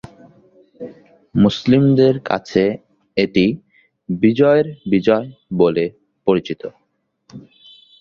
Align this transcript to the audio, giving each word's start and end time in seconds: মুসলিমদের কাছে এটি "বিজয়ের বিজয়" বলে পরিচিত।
মুসলিমদের 1.35 2.15
কাছে 2.21 2.63
এটি 3.17 3.45
"বিজয়ের 4.09 4.67
বিজয়" 4.91 5.27
বলে 5.57 5.85
পরিচিত। 6.27 6.61